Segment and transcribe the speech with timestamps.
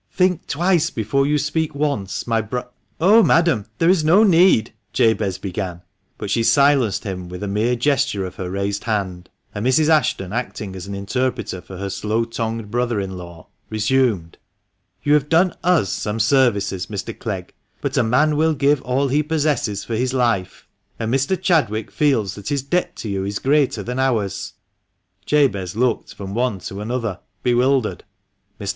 [0.11, 2.63] "'Think twice before you speak once/ my bro
[2.99, 3.71] ——"256 fuE MANCHESTER MAN." Oh, madam!
[3.77, 5.83] there is no need," Jabez began,
[6.17, 9.89] but she silenced him with a mere gesture of her raised hand; and Mrs.
[9.89, 14.39] Ashton, acting as interpreter for her slow tongued brother in law, resumed—
[15.03, 17.15] "You have done us some services, Mr.
[17.15, 21.39] Clegg, but 'a man will give all he possesses for his life,' and Mr.
[21.39, 24.53] Chadwick :reels that his debt to you is greater than ours."
[25.27, 28.03] Jabez looked from one to another, bewildered.
[28.59, 28.69] Mr.